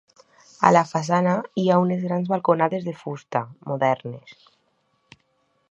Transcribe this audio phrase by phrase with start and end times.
[0.67, 4.37] A la façana hi ha unes grans balconades de fusta, modernes.